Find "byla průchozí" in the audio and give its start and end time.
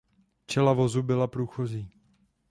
1.03-1.91